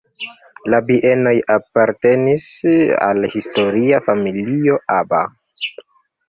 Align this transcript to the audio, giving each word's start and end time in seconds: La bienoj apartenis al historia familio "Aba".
La 0.73 0.77
bienoj 0.85 1.33
apartenis 1.55 2.47
al 3.09 3.27
historia 3.35 4.01
familio 4.09 4.81
"Aba". 4.97 5.23